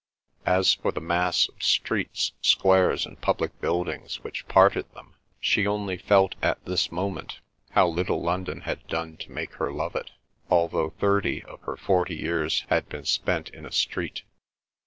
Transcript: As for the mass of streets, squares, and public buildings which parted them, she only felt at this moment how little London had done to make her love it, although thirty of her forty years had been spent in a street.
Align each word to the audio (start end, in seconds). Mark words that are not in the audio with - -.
As 0.47 0.73
for 0.73 0.91
the 0.91 0.99
mass 0.99 1.47
of 1.47 1.61
streets, 1.61 2.31
squares, 2.41 3.05
and 3.05 3.21
public 3.21 3.61
buildings 3.61 4.23
which 4.23 4.47
parted 4.47 4.91
them, 4.95 5.13
she 5.39 5.67
only 5.67 5.95
felt 5.95 6.33
at 6.41 6.65
this 6.65 6.91
moment 6.91 7.39
how 7.73 7.87
little 7.87 8.19
London 8.19 8.61
had 8.61 8.87
done 8.87 9.15
to 9.17 9.31
make 9.31 9.53
her 9.61 9.71
love 9.71 9.95
it, 9.95 10.09
although 10.49 10.89
thirty 10.89 11.43
of 11.43 11.61
her 11.65 11.77
forty 11.77 12.15
years 12.15 12.65
had 12.69 12.89
been 12.89 13.05
spent 13.05 13.49
in 13.49 13.63
a 13.63 13.71
street. 13.71 14.23